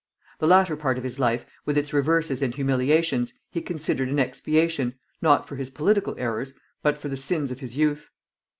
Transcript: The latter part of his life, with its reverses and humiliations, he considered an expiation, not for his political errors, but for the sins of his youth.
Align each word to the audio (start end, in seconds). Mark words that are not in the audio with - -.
The 0.39 0.47
latter 0.47 0.75
part 0.75 0.97
of 0.97 1.03
his 1.03 1.19
life, 1.19 1.45
with 1.63 1.77
its 1.77 1.93
reverses 1.93 2.41
and 2.41 2.55
humiliations, 2.55 3.33
he 3.51 3.61
considered 3.61 4.09
an 4.09 4.17
expiation, 4.17 4.95
not 5.21 5.47
for 5.47 5.57
his 5.57 5.69
political 5.69 6.15
errors, 6.17 6.55
but 6.81 6.97
for 6.97 7.07
the 7.07 7.15
sins 7.17 7.51
of 7.51 7.59
his 7.59 7.77
youth. 7.77 8.09